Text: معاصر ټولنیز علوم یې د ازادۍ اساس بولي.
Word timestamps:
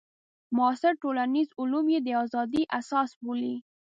معاصر 0.57 0.93
ټولنیز 1.03 1.47
علوم 1.61 1.85
یې 1.93 1.99
د 2.05 2.09
ازادۍ 2.23 2.63
اساس 2.79 3.09
بولي. 3.23 3.55